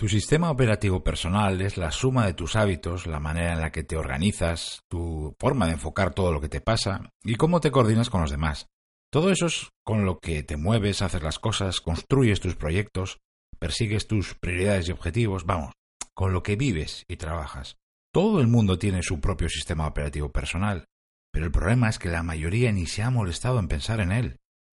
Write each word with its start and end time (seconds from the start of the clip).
Tu 0.00 0.08
sistema 0.08 0.50
operativo 0.50 1.04
personal 1.04 1.60
es 1.60 1.76
la 1.76 1.90
suma 1.90 2.24
de 2.24 2.32
tus 2.32 2.56
hábitos, 2.56 3.06
la 3.06 3.20
manera 3.20 3.52
en 3.52 3.60
la 3.60 3.70
que 3.70 3.84
te 3.84 3.98
organizas, 3.98 4.80
tu 4.88 5.36
forma 5.38 5.66
de 5.66 5.72
enfocar 5.72 6.14
todo 6.14 6.32
lo 6.32 6.40
que 6.40 6.48
te 6.48 6.62
pasa 6.62 7.12
y 7.22 7.34
cómo 7.34 7.60
te 7.60 7.70
coordinas 7.70 8.08
con 8.08 8.22
los 8.22 8.30
demás. 8.30 8.66
Todo 9.12 9.30
eso 9.30 9.44
es 9.44 9.68
con 9.84 10.06
lo 10.06 10.18
que 10.18 10.42
te 10.42 10.56
mueves, 10.56 11.02
haces 11.02 11.22
las 11.22 11.38
cosas, 11.38 11.82
construyes 11.82 12.40
tus 12.40 12.56
proyectos, 12.56 13.18
persigues 13.58 14.06
tus 14.06 14.34
prioridades 14.36 14.88
y 14.88 14.92
objetivos, 14.92 15.44
vamos, 15.44 15.74
con 16.14 16.32
lo 16.32 16.42
que 16.42 16.56
vives 16.56 17.04
y 17.06 17.18
trabajas. 17.18 17.76
Todo 18.10 18.40
el 18.40 18.46
mundo 18.46 18.78
tiene 18.78 19.02
su 19.02 19.20
propio 19.20 19.50
sistema 19.50 19.86
operativo 19.86 20.32
personal, 20.32 20.86
pero 21.30 21.44
el 21.44 21.52
problema 21.52 21.90
es 21.90 21.98
que 21.98 22.08
la 22.08 22.22
mayoría 22.22 22.72
ni 22.72 22.86
se 22.86 23.02
ha 23.02 23.10
molestado 23.10 23.58
en 23.58 23.68
pensar 23.68 24.00
en 24.00 24.12
él. 24.12 24.38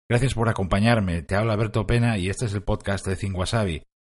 Gracias 0.08 0.32
por 0.32 0.48
acompañarme, 0.48 1.20
te 1.20 1.34
habla 1.34 1.56
Berto 1.56 1.86
Pena 1.86 2.16
y 2.16 2.30
este 2.30 2.46
es 2.46 2.54
el 2.54 2.62
podcast 2.62 3.06
de 3.06 3.16
Think 3.16 3.36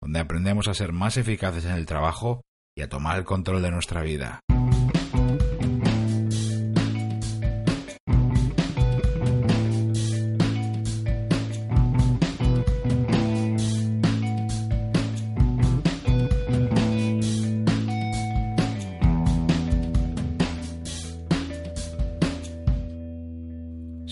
donde 0.03 0.19
aprendemos 0.19 0.67
a 0.67 0.73
ser 0.73 0.91
más 0.91 1.15
eficaces 1.15 1.63
en 1.63 1.71
el 1.71 1.85
trabajo 1.85 2.41
y 2.75 2.81
a 2.81 2.89
tomar 2.89 3.17
el 3.17 3.23
control 3.23 3.61
de 3.61 3.71
nuestra 3.71 4.01
vida. 4.01 4.41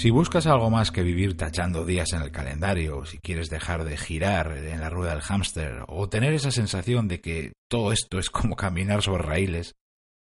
Si 0.02 0.10
buscas 0.10 0.48
algo 0.48 0.72
más 0.72 0.90
que 0.90 1.04
vivir 1.04 1.38
tachando 1.38 1.86
días 1.86 2.12
en 2.14 2.24
el 2.24 2.32
calendario, 2.32 3.06
si 3.06 3.20
quieres 3.20 3.52
dejar 3.52 3.84
de 3.84 3.98
girar 3.98 4.58
en 4.58 4.82
la 4.82 4.90
rueda 4.90 5.12
del 5.12 5.22
hámster 5.22 5.86
o 5.88 6.10
tener 6.10 6.34
esa 6.34 6.50
sensación 6.50 7.08
de 7.08 7.22
que 7.22 7.54
todo 7.70 7.92
esto 7.92 8.18
es 8.18 8.32
como 8.32 8.56
caminar 8.56 9.04
sobre 9.04 9.22
raíles, 9.22 9.76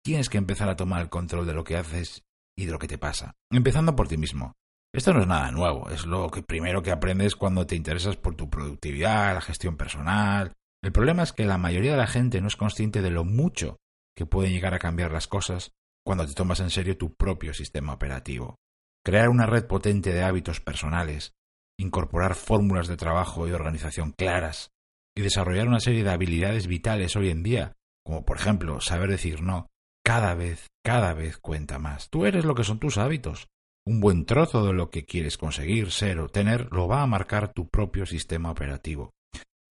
tienes 0.04 0.28
que 0.28 0.38
empezar 0.38 0.68
a 0.68 0.76
tomar 0.76 1.02
el 1.02 1.08
control 1.08 1.48
de 1.48 1.54
lo 1.54 1.64
que 1.64 1.78
haces 1.78 2.26
y 2.58 2.66
de 2.66 2.74
lo 2.74 2.78
que 2.78 2.90
te 2.90 2.98
pasa, 2.98 3.38
empezando 3.50 3.96
por 3.96 4.10
ti 4.10 4.18
mismo. 4.18 4.52
Esto 4.94 5.14
no 5.14 5.22
es 5.22 5.28
nada 5.28 5.50
nuevo, 5.52 5.90
es 5.90 6.06
lo 6.06 6.30
que 6.30 6.44
primero 6.44 6.84
que 6.84 6.92
aprendes 6.92 7.38
cuando 7.38 7.66
te 7.66 7.78
interesas 7.78 8.18
por 8.18 8.36
tu 8.36 8.50
productividad, 8.50 9.34
la 9.34 9.40
gestión 9.40 9.78
personal. 9.78 10.52
El 10.84 10.92
problema 10.92 11.24
es 11.24 11.32
que 11.32 11.46
la 11.46 11.58
mayoría 11.58 11.92
de 11.92 12.00
la 12.00 12.08
gente 12.08 12.42
no 12.42 12.50
es 12.50 12.58
consciente 12.58 13.02
de 13.02 13.12
lo 13.12 13.24
mucho 13.24 13.78
que 14.14 14.26
pueden 14.26 14.52
llegar 14.52 14.74
a 14.74 14.80
cambiar 14.80 15.14
las 15.14 15.30
cosas 15.30 15.72
cuando 16.06 16.28
te 16.28 16.34
tomas 16.34 16.60
en 16.60 16.70
serio 16.70 16.98
tu 16.98 17.16
propio 17.16 17.54
sistema 17.54 17.94
operativo 17.94 18.58
crear 19.04 19.30
una 19.30 19.46
red 19.46 19.66
potente 19.66 20.14
de 20.14 20.24
hábitos 20.24 20.60
personales, 20.60 21.34
incorporar 21.80 22.36
fórmulas 22.36 22.88
de 22.88 22.98
trabajo 22.98 23.48
y 23.48 23.52
organización 23.52 24.12
claras 24.12 24.72
y 25.16 25.22
desarrollar 25.22 25.68
una 25.68 25.80
serie 25.80 26.04
de 26.04 26.12
habilidades 26.12 26.68
vitales 26.68 27.16
hoy 27.16 27.30
en 27.30 27.44
día, 27.44 27.78
como 28.06 28.26
por 28.26 28.38
ejemplo 28.38 28.82
saber 28.82 29.10
decir 29.10 29.42
no, 29.42 29.68
cada 30.04 30.34
vez, 30.36 30.68
cada 30.84 31.14
vez 31.14 31.38
cuenta 31.38 31.80
más. 31.80 32.10
Tú 32.10 32.26
eres 32.26 32.46
lo 32.46 32.56
que 32.56 32.64
son 32.64 32.80
tus 32.80 32.98
hábitos. 32.98 33.48
Un 33.86 34.02
buen 34.02 34.26
trozo 34.26 34.66
de 34.66 34.74
lo 34.74 34.90
que 34.90 35.06
quieres 35.06 35.38
conseguir, 35.38 35.92
ser 35.92 36.20
o 36.20 36.30
tener 36.30 36.68
lo 36.72 36.88
va 36.88 37.02
a 37.02 37.08
marcar 37.08 37.54
tu 37.54 37.70
propio 37.70 38.06
sistema 38.06 38.52
operativo. 38.52 39.12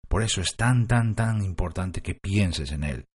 Por 0.09 0.23
eso 0.23 0.41
es 0.41 0.57
tan, 0.57 0.87
tan, 0.87 1.15
tan 1.15 1.43
importante 1.43 2.01
que 2.01 2.15
pienses 2.15 2.71
en 2.71 2.85
él, 2.85 3.07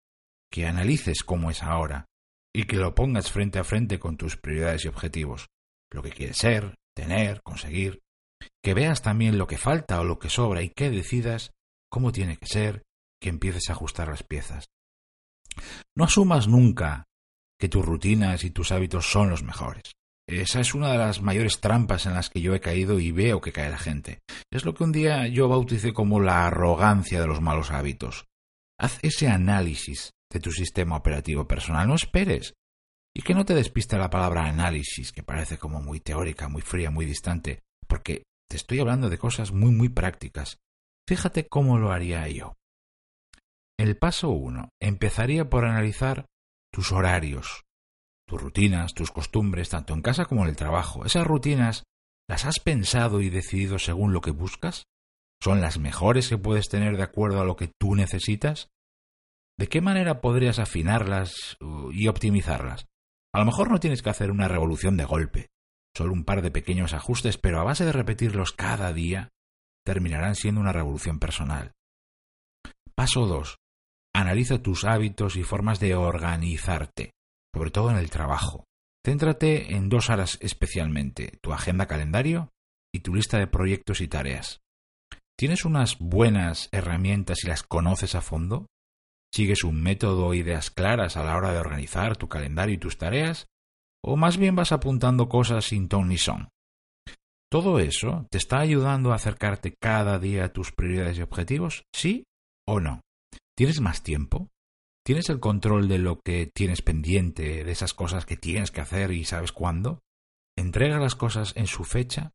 que 0.52 0.67
analices 0.67 1.23
cómo 1.23 1.50
es 1.50 1.64
ahora 1.64 2.06
y 2.54 2.66
que 2.66 2.76
lo 2.76 2.94
pongas 2.94 3.32
frente 3.32 3.58
a 3.58 3.64
frente 3.64 3.98
con 3.98 4.17
tus 4.17 4.36
prioridades 4.36 4.86
y 4.86 4.89
objetivos 4.89 5.48
lo 5.92 6.02
que 6.02 6.11
quieres 6.11 6.38
ser, 6.38 6.75
tener, 6.95 7.42
conseguir, 7.44 8.00
que 8.64 8.73
veas 8.73 9.02
también 9.02 9.38
lo 9.38 9.47
que 9.47 9.58
falta 9.58 10.00
o 10.00 10.03
lo 10.03 10.20
que 10.20 10.30
sobra 10.30 10.61
y 10.61 10.70
que 10.70 10.89
decidas 10.89 11.52
cómo 11.89 12.11
tiene 12.11 12.38
que 12.38 12.48
ser, 12.48 12.83
que 13.22 13.30
empieces 13.30 13.70
a 13.70 13.73
ajustar 13.73 14.08
las 14.08 14.23
piezas. 14.23 14.66
No 15.95 16.06
asumas 16.06 16.48
nunca 16.48 17.06
que 17.59 17.70
tus 17.70 17.86
rutinas 17.86 18.44
y 18.44 18.52
tus 18.52 18.72
hábitos 18.72 19.11
son 19.11 19.30
los 19.30 19.44
mejores. 19.44 19.83
Esa 20.28 20.61
es 20.61 20.73
una 20.73 20.92
de 20.92 20.98
las 20.98 21.22
mayores 21.22 21.59
trampas 21.59 22.05
en 22.05 22.14
las 22.14 22.30
que 22.30 22.42
yo 22.42 22.55
he 22.55 22.61
caído 22.61 22.99
y 22.99 23.11
veo 23.11 23.42
que 23.42 23.52
cae 23.52 23.70
la 23.70 23.77
gente. 23.77 24.20
Es 24.52 24.65
lo 24.65 24.73
que 24.73 24.83
un 24.83 24.92
día 24.92 25.27
yo 25.27 25.49
bauticé 25.49 25.94
como 25.94 26.20
la 26.20 26.48
arrogancia 26.48 27.20
de 27.20 27.27
los 27.27 27.42
malos 27.42 27.71
hábitos. 27.71 28.27
Haz 28.80 28.98
ese 29.04 29.27
análisis 29.27 30.11
de 30.32 30.39
tu 30.39 30.52
sistema 30.52 30.95
operativo 30.95 31.48
personal. 31.48 31.88
No 31.88 31.95
esperes 31.95 32.54
y 33.14 33.22
que 33.22 33.33
no 33.33 33.45
te 33.45 33.54
despiste 33.54 33.98
la 33.98 34.10
palabra 34.10 34.45
análisis, 34.45 35.11
que 35.11 35.23
parece 35.23 35.58
como 35.58 35.82
muy 35.82 35.99
teórica, 35.99 36.48
muy 36.48 36.61
fría, 36.61 36.89
muy 36.89 37.05
distante, 37.05 37.64
porque 37.88 38.23
te 38.49 38.58
estoy 38.58 38.80
hablando 38.80 39.10
de 39.10 39.17
cosas 39.17 39.52
muy, 39.52 39.72
muy 39.72 39.89
prácticas. 39.89 40.60
Fíjate 41.08 41.48
cómo 41.48 41.77
lo 41.77 41.92
haría 41.92 42.27
yo. 42.27 42.55
El 43.77 43.98
paso 43.98 44.30
uno 44.30 44.70
empezaría 44.80 45.50
por 45.50 45.66
analizar 45.66 46.26
tus 46.71 46.92
horarios, 46.92 47.64
tus 48.27 48.42
rutinas, 48.42 48.94
tus 48.94 49.11
costumbres, 49.11 49.70
tanto 49.70 49.94
en 49.94 50.02
casa 50.02 50.26
como 50.26 50.44
en 50.44 50.50
el 50.50 50.55
trabajo. 50.55 51.05
¿Esas 51.05 51.27
rutinas 51.27 51.83
las 52.30 52.45
has 52.45 52.60
pensado 52.60 53.21
y 53.21 53.30
decidido 53.30 53.80
según 53.80 54.14
lo 54.14 54.21
que 54.21 54.32
buscas? 54.32 54.86
¿Son 55.42 55.60
las 55.60 55.80
mejores 55.80 56.30
que 56.30 56.38
puedes 56.38 56.70
tener 56.70 56.95
de 56.95 57.04
acuerdo 57.04 57.42
a 57.42 57.45
lo 57.45 57.55
que 57.55 57.71
tú 57.80 57.95
necesitas? 57.95 58.70
¿De 59.58 59.67
qué 59.67 59.82
manera 59.82 60.21
podrías 60.21 60.60
afinarlas 60.60 61.58
uh, 61.60 61.92
y 61.92 62.08
optimizarlas? 62.08 62.86
A 63.33 63.39
lo 63.39 63.45
mejor 63.45 63.71
no 63.71 63.80
tienes 63.80 64.02
que 64.02 64.09
hacer 64.09 64.31
una 64.31 64.47
revolución 64.47 64.97
de 64.97 65.05
golpe, 65.05 65.49
solo 65.95 66.14
un 66.14 66.25
par 66.25 66.42
de 66.42 66.52
pequeños 66.52 66.93
ajustes, 66.93 67.37
pero 67.37 67.59
a 67.59 67.64
base 67.64 67.86
de 67.86 67.93
repetirlos 67.93 68.52
cada 68.52 68.92
día, 68.93 69.30
terminarán 69.86 70.36
siendo 70.36 70.61
una 70.61 70.73
revolución 70.73 71.19
personal. 71.19 71.73
Paso 72.95 73.25
2. 73.25 73.58
Analiza 74.14 74.61
tus 74.61 74.83
hábitos 74.83 75.37
y 75.37 75.43
formas 75.43 75.80
de 75.80 75.95
organizarte, 75.95 77.11
sobre 77.53 77.71
todo 77.71 77.89
en 77.89 77.97
el 77.97 78.09
trabajo. 78.09 78.65
Céntrate 79.03 79.75
en 79.75 79.89
dos 79.89 80.09
áreas 80.09 80.37
especialmente, 80.41 81.39
tu 81.41 81.53
agenda 81.53 81.87
calendario 81.87 82.52
y 82.93 82.99
tu 82.99 83.15
lista 83.15 83.39
de 83.39 83.47
proyectos 83.47 84.02
y 84.02 84.08
tareas. 84.08 84.59
¿Tienes 85.37 85.65
unas 85.65 85.97
buenas 85.97 86.70
herramientas 86.71 87.43
y 87.43 87.47
las 87.47 87.64
conoces 87.64 88.14
a 88.14 88.21
fondo? 88.21 88.67
¿Sigues 89.33 89.64
un 89.64 89.81
método 89.81 90.27
o 90.27 90.33
ideas 90.33 90.71
claras 90.71 91.15
a 91.15 91.23
la 91.23 91.37
hora 91.37 91.53
de 91.53 91.59
organizar 91.59 92.17
tu 92.17 92.27
calendario 92.27 92.75
y 92.75 92.80
tus 92.80 92.97
tareas? 92.97 93.47
¿O 94.03 94.17
más 94.17 94.37
bien 94.37 94.55
vas 94.55 94.71
apuntando 94.71 95.30
cosas 95.30 95.65
sin 95.65 95.87
ton 95.87 96.09
ni 96.09 96.17
son? 96.17 96.49
¿Todo 97.49 97.80
eso 97.80 98.27
te 98.30 98.37
está 98.37 98.59
ayudando 98.59 99.11
a 99.11 99.15
acercarte 99.15 99.73
cada 99.81 100.20
día 100.20 100.45
a 100.45 100.53
tus 100.53 100.71
prioridades 100.71 101.17
y 101.17 101.21
objetivos? 101.21 101.83
¿Sí 101.93 102.23
o 102.67 102.80
no? 102.80 103.02
¿Tienes 103.58 103.81
más 103.81 104.03
tiempo? 104.03 104.49
¿Tienes 105.05 105.30
el 105.30 105.39
control 105.39 105.87
de 105.87 105.97
lo 105.97 106.20
que 106.20 106.49
tienes 106.53 106.81
pendiente, 106.81 107.64
de 107.64 107.71
esas 107.71 107.93
cosas 107.93 108.25
que 108.25 108.37
tienes 108.37 108.71
que 108.71 108.81
hacer 108.81 109.11
y 109.11 109.25
sabes 109.25 109.52
cuándo? 109.52 109.99
¿Entrega 110.58 110.99
las 110.99 111.15
cosas 111.15 111.53
en 111.55 111.67
su 111.67 111.83
fecha? 111.83 112.31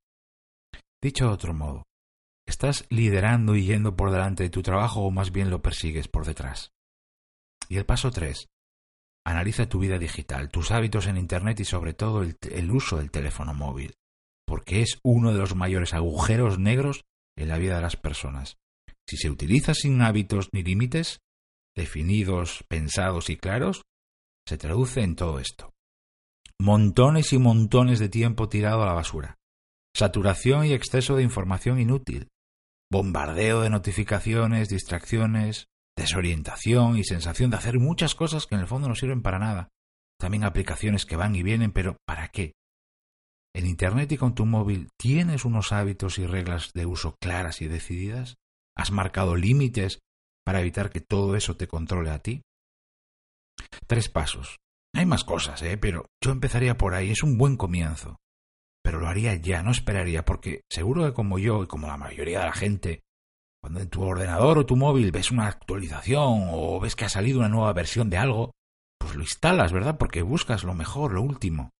Dicho 1.02 1.26
de 1.26 1.32
otro 1.32 1.54
modo, 1.54 1.84
¿estás 2.46 2.86
liderando 2.90 3.54
y 3.54 3.64
yendo 3.64 3.96
por 3.96 4.10
delante 4.10 4.42
de 4.42 4.50
tu 4.50 4.62
trabajo 4.62 5.00
o 5.00 5.10
más 5.10 5.30
bien 5.30 5.50
lo 5.50 5.62
persigues 5.62 6.08
por 6.08 6.26
detrás? 6.26 6.75
Y 7.68 7.76
el 7.76 7.86
paso 7.86 8.10
3. 8.10 8.48
Analiza 9.24 9.68
tu 9.68 9.80
vida 9.80 9.98
digital, 9.98 10.50
tus 10.50 10.70
hábitos 10.70 11.06
en 11.06 11.16
Internet 11.16 11.58
y 11.60 11.64
sobre 11.64 11.94
todo 11.94 12.22
el, 12.22 12.36
el, 12.50 12.70
uso 12.70 12.98
del 12.98 13.10
teléfono 13.10 13.54
móvil, 13.54 13.94
porque 14.46 14.82
es 14.82 15.00
uno 15.02 15.32
de 15.32 15.38
los 15.38 15.56
mayores 15.56 15.94
agujeros 15.94 16.58
negros 16.58 17.04
en 17.36 17.48
la 17.48 17.58
vida 17.58 17.76
de 17.76 17.82
las 17.82 17.96
personas. 17.96 18.56
Si 19.08 19.16
se 19.16 19.30
utiliza 19.30 19.74
sin 19.74 20.00
hábitos 20.02 20.48
ni 20.52 20.62
límites, 20.62 21.20
definidos, 21.76 22.64
pensados 22.68 23.30
y 23.30 23.36
claros, 23.36 23.82
se 24.46 24.58
traduce 24.58 25.02
en 25.02 25.16
todo 25.16 25.40
esto. 25.40 25.72
Montones 26.58 27.32
y 27.32 27.38
montones 27.38 27.98
de 27.98 28.08
tiempo 28.08 28.48
tirado 28.48 28.82
a 28.82 28.86
la 28.86 28.94
basura. 28.94 29.36
Saturación 29.94 30.66
y 30.66 30.72
exceso 30.72 31.16
de 31.16 31.22
información 31.22 31.80
inútil. 31.80 32.28
Bombardeo 32.90 33.60
de 33.60 33.70
notificaciones, 33.70 34.68
distracciones, 34.68 35.66
desorientación 35.96 36.96
y 36.98 37.04
sensación 37.04 37.50
de 37.50 37.56
hacer 37.56 37.78
muchas 37.78 38.14
cosas 38.14 38.46
que 38.46 38.54
en 38.54 38.60
el 38.60 38.66
fondo 38.66 38.88
no 38.88 38.94
sirven 38.94 39.22
para 39.22 39.38
nada. 39.38 39.68
También 40.18 40.44
aplicaciones 40.44 41.06
que 41.06 41.16
van 41.16 41.34
y 41.34 41.42
vienen, 41.42 41.72
pero 41.72 41.96
¿para 42.06 42.28
qué? 42.28 42.52
En 43.54 43.66
Internet 43.66 44.12
y 44.12 44.18
con 44.18 44.34
tu 44.34 44.44
móvil 44.44 44.88
tienes 44.98 45.44
unos 45.44 45.72
hábitos 45.72 46.18
y 46.18 46.26
reglas 46.26 46.72
de 46.74 46.86
uso 46.86 47.16
claras 47.20 47.62
y 47.62 47.68
decididas. 47.68 48.36
¿Has 48.76 48.90
marcado 48.90 49.36
límites 49.36 50.00
para 50.44 50.60
evitar 50.60 50.90
que 50.90 51.00
todo 51.00 51.36
eso 51.36 51.56
te 51.56 51.66
controle 51.66 52.10
a 52.10 52.18
ti? 52.18 52.42
Tres 53.86 54.10
pasos. 54.10 54.58
Hay 54.94 55.06
más 55.06 55.24
cosas, 55.24 55.62
¿eh? 55.62 55.78
pero 55.78 56.06
yo 56.22 56.32
empezaría 56.32 56.76
por 56.76 56.94
ahí. 56.94 57.10
Es 57.10 57.22
un 57.22 57.38
buen 57.38 57.56
comienzo. 57.56 58.16
Pero 58.82 59.00
lo 59.00 59.08
haría 59.08 59.34
ya, 59.34 59.62
no 59.62 59.70
esperaría, 59.70 60.24
porque 60.24 60.60
seguro 60.70 61.04
que 61.04 61.14
como 61.14 61.38
yo 61.38 61.64
y 61.64 61.66
como 61.66 61.86
la 61.86 61.96
mayoría 61.96 62.40
de 62.40 62.44
la 62.44 62.52
gente, 62.52 63.02
cuando 63.66 63.80
en 63.80 63.88
tu 63.88 64.04
ordenador 64.04 64.58
o 64.58 64.64
tu 64.64 64.76
móvil 64.76 65.10
ves 65.10 65.32
una 65.32 65.48
actualización 65.48 66.50
o 66.52 66.78
ves 66.78 66.94
que 66.94 67.04
ha 67.04 67.08
salido 67.08 67.40
una 67.40 67.48
nueva 67.48 67.72
versión 67.72 68.08
de 68.08 68.16
algo, 68.16 68.52
pues 68.96 69.16
lo 69.16 69.22
instalas, 69.22 69.72
¿verdad? 69.72 69.98
Porque 69.98 70.22
buscas 70.22 70.62
lo 70.62 70.72
mejor, 70.72 71.12
lo 71.12 71.20
último. 71.20 71.70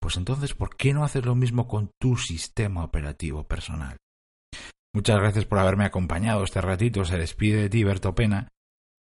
Pues 0.00 0.16
entonces, 0.16 0.54
¿por 0.54 0.76
qué 0.76 0.94
no 0.94 1.02
haces 1.02 1.26
lo 1.26 1.34
mismo 1.34 1.66
con 1.66 1.90
tu 2.00 2.16
sistema 2.16 2.84
operativo 2.84 3.48
personal? 3.48 3.96
Muchas 4.94 5.18
gracias 5.18 5.44
por 5.44 5.58
haberme 5.58 5.84
acompañado 5.84 6.44
este 6.44 6.60
ratito. 6.60 7.04
Se 7.04 7.18
despide 7.18 7.62
de 7.62 7.68
ti, 7.68 7.82
Berto 7.82 8.14
Pena. 8.14 8.46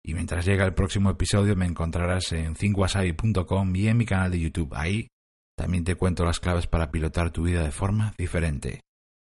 Y 0.01 0.13
mientras 0.13 0.45
llega 0.45 0.63
el 0.63 0.74
próximo 0.74 1.10
episodio 1.10 1.57
me 1.57 1.66
encontrarás 1.66 2.31
en 2.31 2.54
thinkwasabi.com 2.54 3.75
y 3.75 3.89
en 3.89 3.98
mi 3.98 4.06
canal 4.06 4.31
de 4.31 4.39
YouTube. 4.39 4.74
Ahí 4.74 5.10
también 5.57 5.84
te 5.84 5.95
cuento 5.95 6.24
las 6.24 6.39
claves 6.39 6.66
para 6.66 6.92
pilotar 6.92 7.31
tu 7.31 7.44
vida 7.44 7.62
de 7.62 7.72
forma 7.72 8.13
diferente. 8.18 8.80